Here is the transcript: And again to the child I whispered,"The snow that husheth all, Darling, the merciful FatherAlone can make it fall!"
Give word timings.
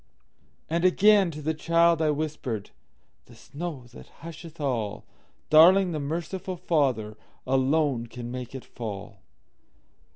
And 0.67 0.83
again 0.83 1.29
to 1.29 1.43
the 1.43 1.53
child 1.53 2.01
I 2.01 2.09
whispered,"The 2.09 3.35
snow 3.35 3.85
that 3.93 4.07
husheth 4.23 4.59
all, 4.59 5.05
Darling, 5.51 5.91
the 5.91 5.99
merciful 5.99 6.57
FatherAlone 6.57 8.07
can 8.09 8.31
make 8.31 8.55
it 8.55 8.65
fall!" 8.65 9.19